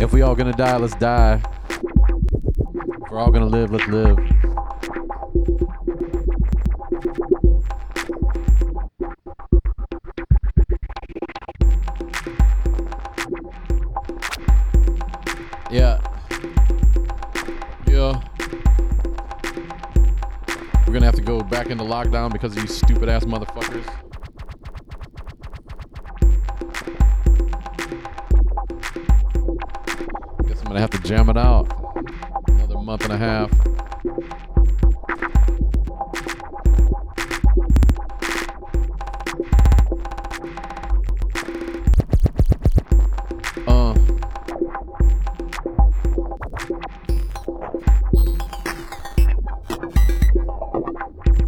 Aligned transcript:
If 0.00 0.12
we 0.12 0.22
all 0.22 0.34
gonna 0.34 0.52
die, 0.52 0.76
let's 0.76 0.94
die. 0.96 1.40
If 1.70 3.10
we're 3.10 3.18
all 3.18 3.30
gonna 3.30 3.46
live, 3.46 3.70
let's 3.70 3.86
live. 3.86 4.18
Yeah. 15.70 16.00
Yeah. 17.86 18.20
We're 20.86 20.92
gonna 20.92 21.06
have 21.06 21.14
to 21.14 21.22
go 21.22 21.40
back 21.40 21.68
into 21.68 21.84
lockdown 21.84 22.32
because 22.32 22.56
of 22.56 22.62
you 22.62 22.68
stupid 22.68 23.08
ass 23.08 23.24
motherfuckers. 23.24 24.13
Gonna 30.74 30.80
have 30.80 30.90
to 30.90 31.08
jam 31.08 31.28
it 31.30 31.36
out. 31.36 31.68
Another 32.48 32.78
month 32.78 33.04
and 33.04 33.12
a 33.12 33.16
half. 33.16 33.48
Uh. 43.68 43.94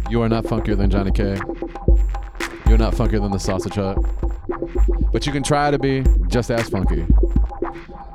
You 0.09 0.21
are 0.21 0.29
not 0.29 0.45
funkier 0.45 0.77
than 0.77 0.89
Johnny 0.89 1.11
K. 1.11 1.37
You're 2.69 2.77
not 2.77 2.93
funkier 2.93 3.19
than 3.19 3.31
the 3.31 3.39
Sausage 3.39 3.75
Hut. 3.75 3.97
But 5.11 5.25
you 5.25 5.33
can 5.33 5.43
try 5.43 5.69
to 5.69 5.77
be 5.77 6.05
just 6.29 6.49
as 6.49 6.69
funky. 6.69 7.05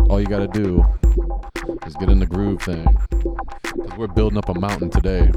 All 0.09 0.19
you 0.19 0.27
gotta 0.27 0.49
do 0.49 0.83
get 2.03 2.11
in 2.11 2.19
the 2.19 2.27
groove 2.27 2.61
thing. 2.61 2.85
Because 3.11 3.97
we're 3.97 4.09
building 4.09 4.37
up 4.37 4.49
a 4.49 4.59
mountain 4.59 4.91
today. 4.91 5.31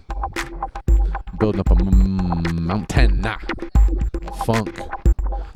Building 1.39 1.59
up 1.59 1.69
a 1.69 1.75
m- 1.79 2.65
mountain. 2.65 3.21
Nah. 3.21 3.37
Funk. 4.45 4.75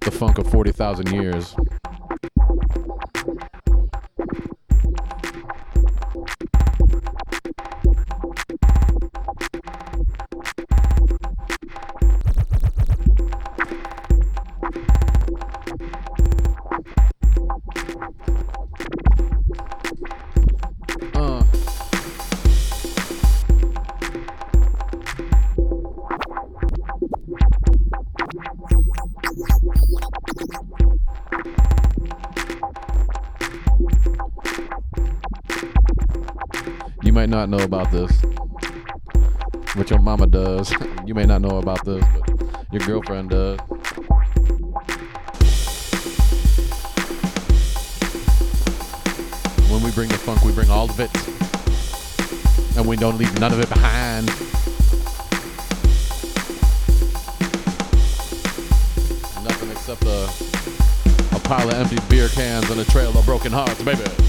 The 0.01 0.11
funk 0.11 0.37
of 0.37 0.51
40,000 0.51 1.11
years. 1.11 1.55
Might 37.19 37.27
not 37.27 37.49
know 37.49 37.61
about 37.65 37.91
this. 37.91 38.09
What 39.75 39.89
your 39.89 39.99
mama 39.99 40.25
does. 40.25 40.73
You 41.05 41.13
may 41.13 41.25
not 41.25 41.41
know 41.41 41.57
about 41.57 41.83
this, 41.83 42.01
but 42.15 42.71
your 42.71 42.79
girlfriend 42.87 43.31
does. 43.31 43.59
When 49.69 49.83
we 49.83 49.91
bring 49.91 50.07
the 50.07 50.17
funk, 50.17 50.45
we 50.45 50.53
bring 50.53 50.69
all 50.69 50.89
of 50.89 50.97
it. 51.01 51.11
And 52.77 52.87
we 52.87 52.95
don't 52.95 53.17
leave 53.17 53.37
none 53.37 53.51
of 53.51 53.59
it 53.59 53.67
behind. 53.67 54.27
Nothing 59.43 59.71
except 59.71 60.05
a, 60.05 61.35
a 61.35 61.39
pile 61.41 61.67
of 61.67 61.73
empty 61.73 61.97
beer 62.07 62.29
cans 62.29 62.69
and 62.69 62.79
a 62.79 62.85
trail 62.85 63.09
of 63.17 63.25
broken 63.25 63.51
hearts, 63.51 63.83
baby. 63.83 64.28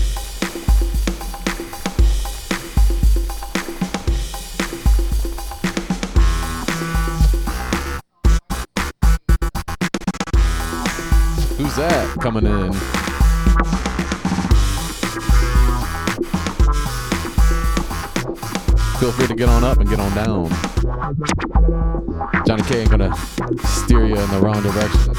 Who's 11.61 11.77
that 11.77 12.17
coming 12.21 12.47
in? 12.47 12.73
Feel 18.99 19.13
free 19.13 19.27
to 19.27 19.35
get 19.35 19.51
on 19.51 19.63
up 19.63 19.77
and 19.77 19.87
get 19.87 20.01
on 20.01 20.15
down. 20.15 20.49
Johnny 22.47 22.63
K 22.63 22.81
ain't 22.81 22.91
gonna 22.91 23.15
steer 23.67 24.07
you 24.07 24.17
in 24.17 24.31
the 24.31 24.41
wrong 24.41 24.63
direction. 24.63 25.13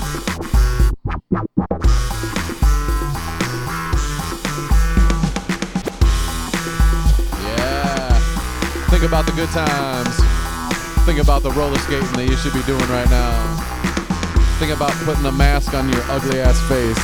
Yeah. 7.45 8.19
Think 8.89 9.03
about 9.03 9.27
the 9.27 9.33
good 9.33 9.49
times. 9.49 10.15
Think 11.05 11.19
about 11.19 11.43
the 11.43 11.51
roller 11.51 11.77
skating 11.77 12.11
that 12.13 12.25
you 12.27 12.35
should 12.35 12.53
be 12.53 12.63
doing 12.63 12.89
right 12.89 13.09
now. 13.11 13.60
Think 14.61 14.75
about 14.75 14.91
putting 15.05 15.25
a 15.25 15.31
mask 15.31 15.73
on 15.73 15.89
your 15.89 16.03
ugly 16.03 16.39
ass 16.39 16.61
face. 16.69 16.95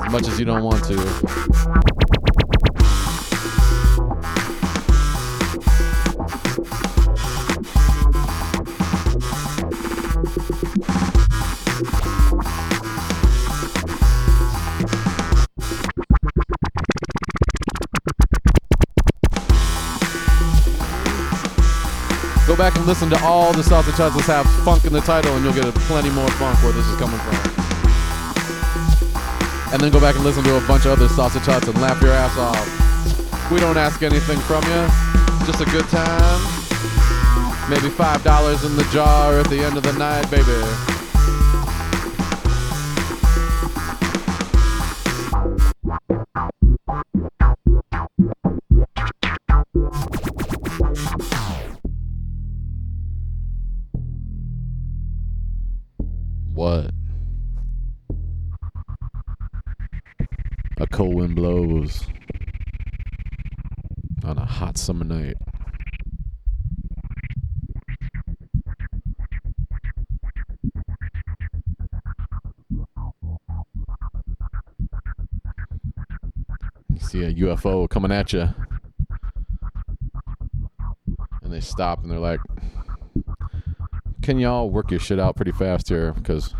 As 0.00 0.12
much 0.12 0.28
as 0.28 0.38
you 0.38 0.44
don't 0.44 0.62
want 0.62 0.84
to. 0.84 0.94
Go 11.14 11.19
back 22.60 22.76
and 22.76 22.84
listen 22.84 23.08
to 23.08 23.18
all 23.24 23.54
the 23.54 23.62
Sausage 23.64 23.94
Huts 23.94 24.14
that 24.26 24.44
have 24.44 24.64
funk 24.66 24.84
in 24.84 24.92
the 24.92 25.00
title, 25.00 25.34
and 25.34 25.42
you'll 25.42 25.54
get 25.54 25.64
plenty 25.88 26.10
more 26.10 26.28
funk 26.36 26.62
where 26.62 26.72
this 26.76 26.84
is 26.84 26.96
coming 27.00 27.16
from. 27.16 27.32
And 29.72 29.80
then 29.80 29.90
go 29.90 29.98
back 29.98 30.14
and 30.14 30.24
listen 30.24 30.44
to 30.44 30.56
a 30.56 30.60
bunch 30.68 30.84
of 30.84 30.92
other 30.92 31.08
Sausage 31.08 31.46
Huts 31.46 31.68
and 31.68 31.80
laugh 31.80 32.02
your 32.02 32.12
ass 32.12 32.36
off. 32.36 33.50
We 33.50 33.60
don't 33.60 33.78
ask 33.78 34.02
anything 34.02 34.38
from 34.40 34.60
you, 34.64 34.82
just 35.48 35.62
a 35.62 35.68
good 35.72 35.88
time. 35.88 36.40
Maybe 37.70 37.88
five 37.88 38.22
dollars 38.22 38.62
in 38.62 38.76
the 38.76 38.84
jar 38.92 39.40
at 39.40 39.48
the 39.48 39.64
end 39.64 39.78
of 39.78 39.82
the 39.82 39.94
night, 39.94 40.30
baby. 40.30 40.89
What? 56.60 56.90
A 60.76 60.86
cold 60.88 61.14
wind 61.14 61.34
blows 61.34 62.06
on 64.22 64.36
a 64.36 64.44
hot 64.44 64.76
summer 64.76 65.06
night. 65.06 65.38
You 76.90 77.00
see 77.00 77.22
a 77.22 77.32
UFO 77.32 77.88
coming 77.88 78.12
at 78.12 78.34
you. 78.34 78.50
And 81.42 81.50
they 81.50 81.60
stop 81.60 82.02
and 82.02 82.10
they're 82.10 82.18
like, 82.18 82.40
can 84.22 84.38
y'all 84.38 84.70
work 84.70 84.90
your 84.90 85.00
shit 85.00 85.18
out 85.18 85.36
pretty 85.36 85.52
fast 85.52 85.88
here? 85.88 86.12
Because 86.12 86.54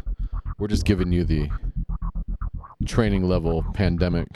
we're 0.59 0.69
just 0.69 0.85
giving 0.85 1.12
you 1.12 1.25
the 1.25 1.49
training 2.87 3.25
level 3.25 3.65
pandemic 3.75 4.29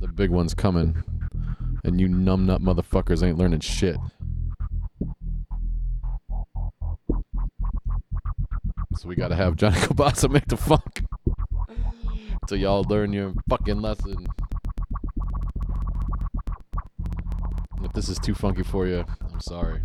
The 0.00 0.08
big 0.08 0.30
one's 0.30 0.54
coming, 0.54 1.02
and 1.84 2.00
you 2.00 2.08
numbnut 2.08 2.60
motherfuckers 2.60 3.22
ain't 3.22 3.38
learning 3.38 3.60
shit. 3.60 3.96
So 8.96 9.08
we 9.08 9.16
gotta 9.16 9.36
have 9.36 9.56
Johnny 9.56 9.76
Kielbasa 9.80 10.30
make 10.30 10.46
the 10.46 10.56
funk. 10.56 11.04
Till 12.46 12.58
y'all 12.58 12.84
learn 12.84 13.12
your 13.12 13.32
fucking 13.48 13.80
lesson. 13.80 14.26
If 17.82 17.92
this 17.92 18.08
is 18.08 18.18
too 18.18 18.34
funky 18.34 18.62
for 18.62 18.86
you, 18.86 19.04
I'm 19.32 19.40
sorry. 19.40 19.82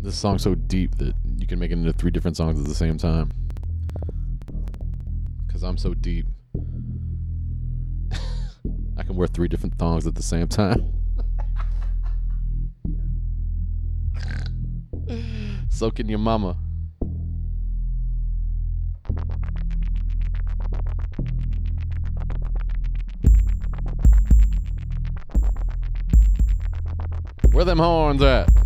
This 0.00 0.16
song's 0.16 0.42
so 0.42 0.54
deep 0.54 0.96
that 0.98 1.14
you 1.38 1.46
can 1.46 1.58
make 1.58 1.72
it 1.72 1.74
into 1.74 1.92
three 1.92 2.12
different 2.12 2.36
songs 2.36 2.58
at 2.58 2.66
the 2.66 2.74
same 2.74 2.98
time. 2.98 3.32
Cause 5.50 5.64
I'm 5.64 5.76
so 5.76 5.92
deep. 5.92 6.26
I 8.96 9.02
can 9.02 9.16
wear 9.16 9.26
three 9.26 9.48
different 9.48 9.76
thongs 9.76 10.06
at 10.06 10.14
the 10.14 10.22
same 10.22 10.46
time. 10.46 10.92
so 15.68 15.90
can 15.90 16.08
your 16.08 16.20
mama. 16.20 16.56
Where 27.50 27.64
them 27.64 27.78
horns 27.78 28.22
at? 28.22 28.57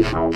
Now 0.00 0.30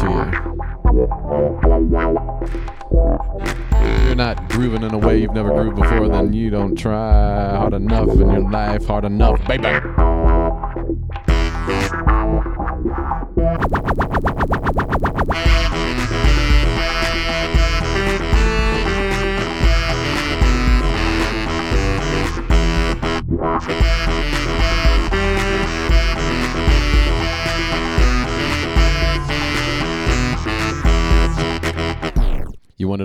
to 0.00 0.06
you. 0.10 0.48
You're 4.06 4.14
not 4.14 4.48
grooving 4.48 4.82
in 4.82 4.94
a 4.94 4.98
way 4.98 5.18
you've 5.18 5.34
never 5.34 5.50
grooved 5.50 5.76
before, 5.76 6.08
then 6.08 6.32
you 6.32 6.50
don't 6.50 6.76
try 6.76 7.56
hard 7.56 7.74
enough 7.74 8.08
in 8.08 8.30
your 8.30 8.50
life, 8.50 8.86
hard 8.86 9.04
enough, 9.04 9.46
baby. 9.46 9.68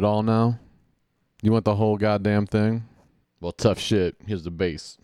It 0.03 0.07
all 0.07 0.23
now? 0.23 0.59
You 1.41 1.51
want 1.51 1.65
the 1.65 1.75
whole 1.75 1.97
goddamn 1.97 2.45
thing? 2.45 2.85
Well, 3.39 3.51
tough 3.51 3.79
shit. 3.79 4.15
Here's 4.25 4.43
the 4.43 4.51
bass. 4.51 4.97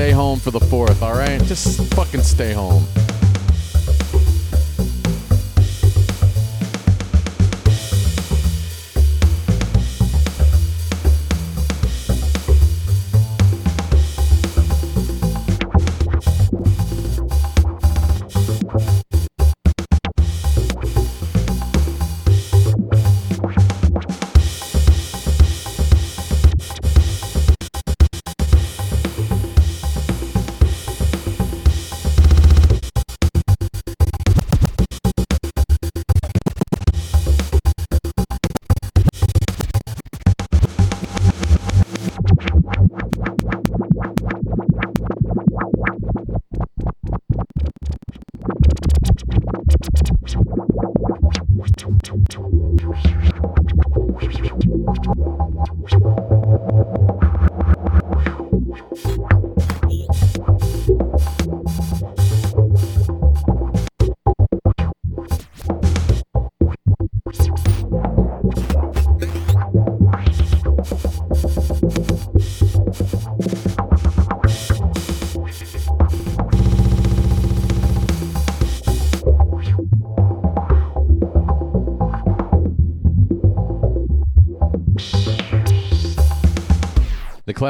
Stay 0.00 0.12
home 0.12 0.38
for 0.38 0.50
the 0.50 0.60
fourth, 0.60 1.02
all 1.02 1.12
right? 1.12 1.44
Just 1.44 1.92
fucking 1.92 2.22
stay 2.22 2.54
home. 2.54 2.82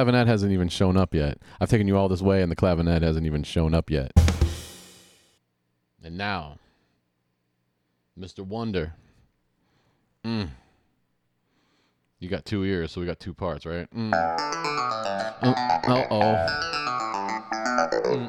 Clavinet 0.00 0.26
hasn't 0.26 0.52
even 0.52 0.69
shown 0.69 0.97
up 0.97 1.14
yet. 1.14 1.38
I've 1.61 1.69
taken 1.69 1.87
you 1.87 1.97
all 1.97 2.09
this 2.09 2.23
way, 2.23 2.42
and 2.42 2.50
the 2.50 2.57
clavinet 2.57 3.02
hasn't 3.02 3.26
even 3.26 3.42
shown 3.42 3.75
up 3.75 3.90
yet. 3.90 4.12
And 6.02 6.16
now, 6.16 6.57
Mr. 8.19 8.40
Wonder. 8.40 8.95
Mm. 10.25 10.49
You 12.19 12.28
got 12.28 12.47
two 12.47 12.64
ears, 12.64 12.92
so 12.92 13.00
we 13.00 13.07
got 13.07 13.21
two 13.21 13.35
parts, 13.35 13.66
right? 13.66 13.87
Mm. 13.95 14.12
Uh 15.42 16.07
oh. 16.11 16.47
Mm. 18.07 18.28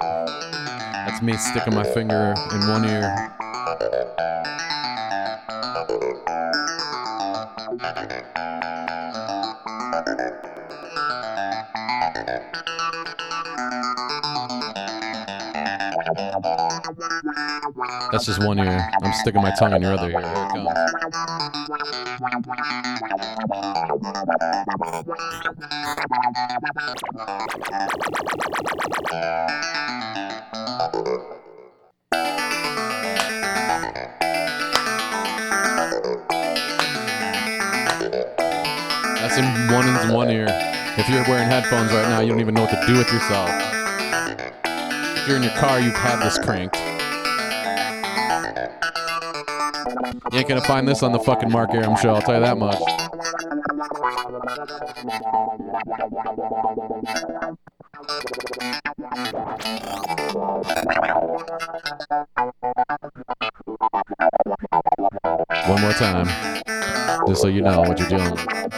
That's 1.06 1.22
me 1.22 1.34
sticking 1.34 1.74
my 1.74 1.84
finger 1.84 2.34
in 2.54 2.68
one 2.68 2.86
ear. 2.86 3.38
That's 18.12 18.26
just 18.26 18.46
one 18.46 18.60
ear. 18.60 18.90
I'm 19.02 19.14
sticking 19.14 19.42
my 19.42 19.52
tongue 19.58 19.74
in 19.74 19.82
your 19.82 19.94
other 19.94 20.10
ear. 20.12 20.20
Here 20.20 20.22
it 20.22 20.50
comes. 20.52 20.68
That's 39.22 39.38
in 39.38 39.46
one 39.74 39.88
in 39.88 40.14
one 40.14 40.30
ear. 40.30 40.71
If 40.98 41.08
you're 41.08 41.24
wearing 41.24 41.48
headphones 41.48 41.90
right 41.94 42.08
now, 42.10 42.20
you 42.20 42.32
don't 42.32 42.42
even 42.42 42.54
know 42.54 42.64
what 42.64 42.70
to 42.72 42.86
do 42.86 42.98
with 42.98 43.12
yourself. 43.14 43.50
If 44.66 45.26
you're 45.26 45.38
in 45.38 45.44
your 45.44 45.54
car, 45.54 45.80
you've 45.80 45.96
had 45.96 46.22
this 46.22 46.38
cranked. 46.38 46.76
You 50.34 50.40
ain't 50.40 50.50
gonna 50.50 50.62
find 50.62 50.86
this 50.86 51.02
on 51.02 51.14
the 51.14 51.20
fucking 51.20 51.50
Mark 51.50 51.74
Aram 51.74 51.96
show, 51.96 52.14
I'll 52.14 52.22
tell 52.22 52.36
you 52.36 52.42
that 52.42 52.58
much. 52.58 52.76
One 65.70 65.82
more 65.82 65.94
time, 65.94 66.28
just 67.28 67.42
so 67.42 67.48
you 67.48 67.62
know 67.62 67.80
what 67.80 67.98
you're 67.98 68.10
dealing 68.10 68.71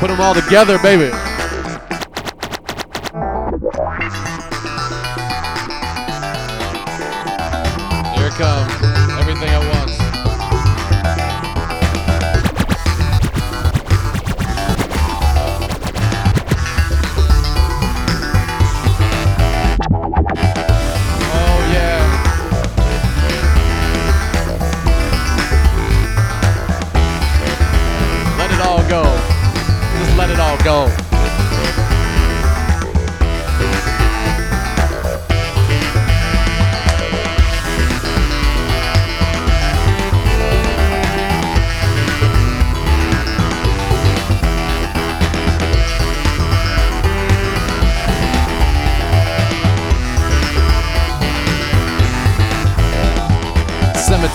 Put 0.00 0.08
them 0.08 0.18
all 0.18 0.34
together, 0.34 0.78
baby. 0.78 1.29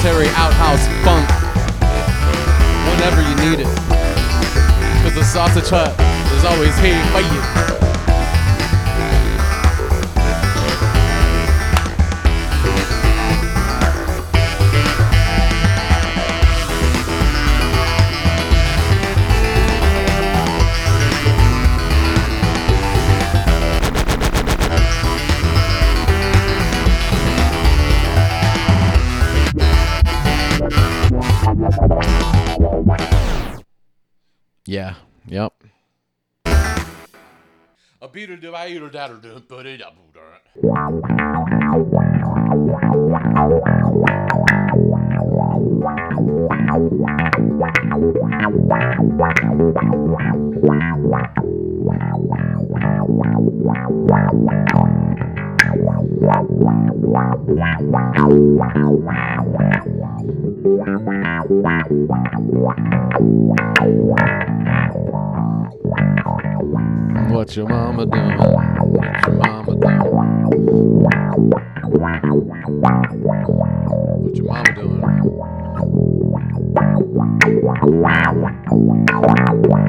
Cemetery 0.05 0.27
outhouse 0.35 0.85
funk. 1.03 1.27
Whenever 2.91 3.23
you 3.23 3.49
need 3.49 3.59
it. 3.61 3.75
Cause 5.01 5.15
the 5.15 5.23
sausage 5.23 5.69
hut 5.69 5.99
is 6.37 6.45
always 6.45 6.77
here 6.77 7.03
for 7.11 7.21
you. 7.21 7.74
Beater 38.15 38.37
do 38.37 38.55
I 38.55 38.69
eat 38.69 38.93
that 38.93 39.11
or 39.11 39.17
do 39.17 39.41
put 39.41 39.65
it 39.65 39.81
up. 39.81 39.93
What's 67.35 67.57
your 67.57 67.67
mama 67.67 68.05
doing? 68.05 68.37
What's 68.37 69.27
your 69.27 69.35
mama 69.35 69.75
doing? 69.75 69.99
What's 74.23 74.37
your 74.39 74.47
mama 74.47 74.73
doing? 74.73 75.01
Wow, 75.01 75.51
wow, 78.01 78.31
wow, 78.31 78.31
wow, 78.31 79.51
wow. 79.67 79.85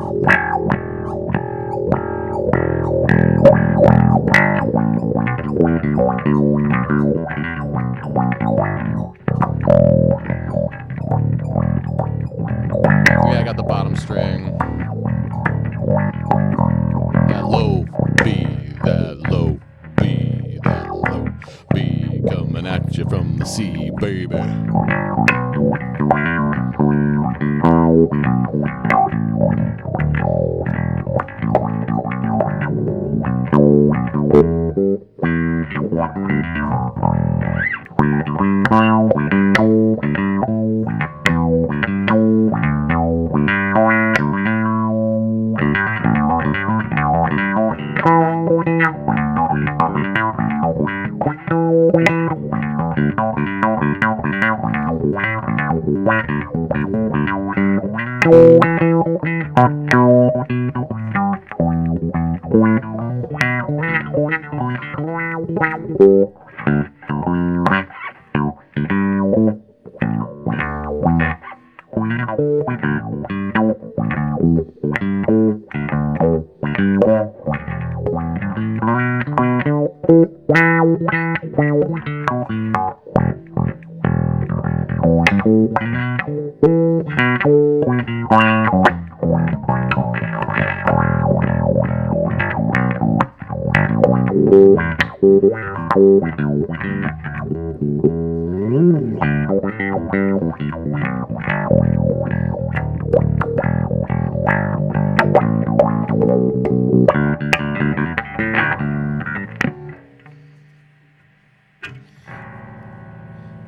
Wow. 0.00 0.49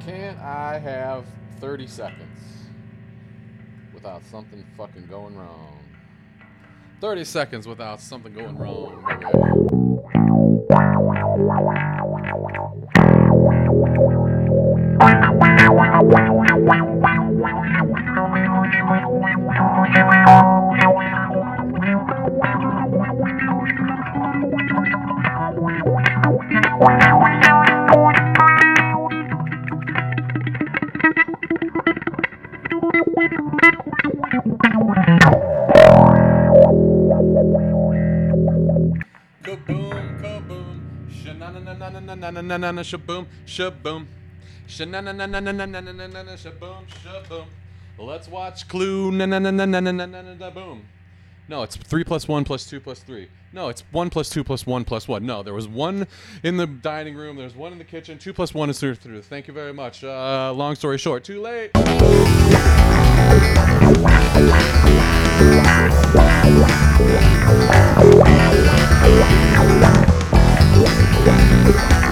Can't 0.00 0.38
I 0.40 0.78
have 0.78 1.26
30 1.60 1.86
seconds 1.86 2.18
without 3.92 4.24
something 4.24 4.64
fucking 4.78 5.06
going 5.06 5.36
wrong? 5.36 5.78
30 7.02 7.24
seconds 7.24 7.66
without 7.66 8.00
something 8.00 8.32
going 8.32 8.56
wrong, 8.56 10.21
wow 11.02 11.34
wow 11.36 11.62
wow 11.62 12.06
wow 19.48 19.71
na 42.32 42.40
na 42.40 42.56
na 42.56 42.72
na 42.72 42.82
shaboom 42.82 43.26
shaboom 43.46 44.06
shanana 44.66 45.14
na 45.14 45.26
na 45.26 45.40
na 45.40 45.52
na 45.52 45.66
na 45.66 45.80
na 45.80 45.92
na 45.92 46.06
na 46.06 46.22
na 46.22 46.32
shaboom 46.32 46.86
shaboom. 47.04 47.46
Let's 47.98 48.26
watch 48.28 48.66
Clue 48.68 49.12
na 49.12 49.26
na 49.26 49.38
na 49.38 49.50
na 49.50 49.66
na 49.66 49.80
na 49.80 49.92
na 49.92 50.06
na 50.06 50.34
na 50.34 50.50
boom. 50.50 50.82
No, 51.48 51.62
it's 51.62 51.76
three 51.76 52.04
plus 52.04 52.26
one 52.26 52.44
plus 52.44 52.64
two 52.64 52.80
plus 52.80 53.00
three. 53.00 53.28
No, 53.52 53.68
it's 53.68 53.84
one 53.92 54.08
plus 54.08 54.30
two 54.30 54.42
plus 54.42 54.66
one 54.66 54.84
plus 54.84 55.06
one. 55.06 55.26
No, 55.26 55.42
there 55.42 55.52
was 55.52 55.68
one 55.68 56.06
in 56.42 56.56
the 56.56 56.66
dining 56.66 57.14
room. 57.14 57.36
There's 57.36 57.54
one 57.54 57.72
in 57.72 57.78
the 57.78 57.84
kitchen. 57.84 58.18
Two 58.18 58.32
plus 58.32 58.54
one 58.54 58.70
is 58.70 58.80
through. 58.80 58.94
through. 58.94 59.22
Thank 59.22 59.48
you 59.48 59.54
very 59.54 59.74
much. 59.74 60.02
Uh, 60.02 60.52
long 60.54 60.74
story 60.74 60.98
short, 60.98 61.24
too 61.24 61.42
late. 61.42 61.72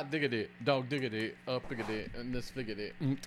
Hot 0.00 0.10
diggity, 0.10 0.48
dog 0.64 0.88
diggity, 0.88 1.34
up 1.46 1.68
diggity, 1.68 2.08
and 2.16 2.34
this 2.34 2.50
figgity. 2.50 2.90
Mm. 3.02 3.18